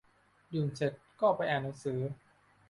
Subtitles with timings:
[0.53, 1.99] ดื่มเสร็จก็ไปอ่านหนังสือ